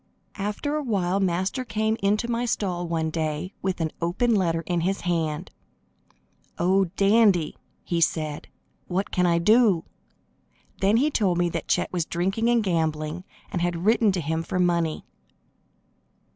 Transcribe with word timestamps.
After 0.39 0.75
a 0.77 0.81
while 0.81 1.19
Master 1.19 1.63
came 1.63 1.95
into 2.01 2.27
my 2.27 2.43
stall 2.45 2.87
one 2.87 3.11
day, 3.11 3.53
with 3.61 3.79
an 3.79 3.91
open 4.01 4.33
letter 4.33 4.61
in 4.65 4.81
his 4.81 5.01
hand. 5.01 5.51
"Oh, 6.57 6.85
Dandy!" 6.95 7.55
he 7.83 8.01
said, 8.01 8.47
"what 8.87 9.11
can 9.11 9.27
I 9.27 9.37
do?" 9.37 9.83
Then 10.79 10.97
he 10.97 11.11
told 11.11 11.37
me 11.37 11.49
that 11.49 11.67
Chet 11.67 11.93
was 11.93 12.05
drinking 12.07 12.49
and 12.49 12.63
gambling, 12.63 13.25
and 13.51 13.61
had 13.61 13.85
written 13.85 14.11
to 14.13 14.21
him 14.21 14.41
for 14.41 14.57
money. 14.57 15.05